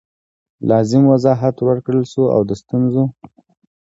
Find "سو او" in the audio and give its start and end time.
2.13-2.41